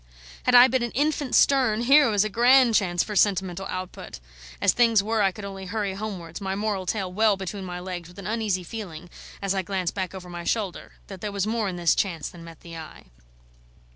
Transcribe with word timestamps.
Had 0.45 0.55
I 0.55 0.67
been 0.67 0.81
an 0.81 0.89
infant 0.93 1.35
Sterne, 1.35 1.81
here 1.81 2.09
was 2.09 2.23
a 2.23 2.27
grand 2.29 2.73
chance 2.73 3.03
for 3.03 3.15
sentimental 3.15 3.67
output! 3.67 4.19
As 4.59 4.71
things 4.73 5.03
were, 5.03 5.21
I 5.21 5.31
could 5.31 5.45
only 5.45 5.67
hurry 5.67 5.93
homewards, 5.93 6.41
my 6.41 6.55
moral 6.55 6.87
tail 6.87 7.13
well 7.13 7.37
between 7.37 7.65
my 7.65 7.79
legs, 7.79 8.09
with 8.09 8.17
an 8.17 8.25
uneasy 8.25 8.63
feeling, 8.63 9.11
as 9.43 9.53
I 9.53 9.61
glanced 9.61 9.93
back 9.93 10.15
over 10.15 10.27
my 10.27 10.43
shoulder, 10.43 10.93
that 11.05 11.21
there 11.21 11.31
was 11.31 11.45
more 11.45 11.69
in 11.69 11.75
this 11.75 11.93
chance 11.93 12.29
than 12.29 12.43
met 12.43 12.61
the 12.61 12.77
eye. 12.77 13.11